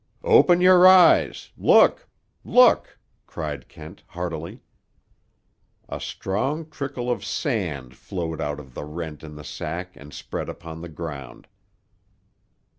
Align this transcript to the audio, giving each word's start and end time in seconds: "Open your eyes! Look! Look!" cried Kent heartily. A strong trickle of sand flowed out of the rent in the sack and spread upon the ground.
"Open 0.23 0.61
your 0.61 0.87
eyes! 0.87 1.51
Look! 1.55 2.09
Look!" 2.43 2.97
cried 3.27 3.67
Kent 3.67 4.01
heartily. 4.07 4.63
A 5.87 5.99
strong 5.99 6.67
trickle 6.71 7.11
of 7.11 7.23
sand 7.23 7.95
flowed 7.95 8.41
out 8.41 8.59
of 8.59 8.73
the 8.73 8.83
rent 8.83 9.21
in 9.23 9.35
the 9.35 9.43
sack 9.43 9.95
and 9.95 10.11
spread 10.11 10.49
upon 10.49 10.81
the 10.81 10.89
ground. 10.89 11.47